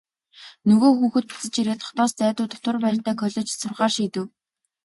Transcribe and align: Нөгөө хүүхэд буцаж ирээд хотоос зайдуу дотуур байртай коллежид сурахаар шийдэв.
Нөгөө 0.69 0.91
хүүхэд 0.97 1.25
буцаж 1.29 1.55
ирээд 1.61 1.81
хотоос 1.87 2.11
зайдуу 2.19 2.47
дотуур 2.51 2.77
байртай 2.85 3.15
коллежид 3.17 3.47
сурахаар 3.59 3.93
шийдэв. 3.95 4.25